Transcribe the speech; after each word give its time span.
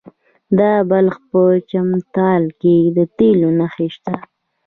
د 0.57 0.59
بلخ 0.89 1.15
په 1.29 1.41
چمتال 1.69 2.43
کې 2.61 2.75
د 2.95 2.97
تیلو 3.17 3.49
نښې 3.59 3.87
شته. 3.95 4.15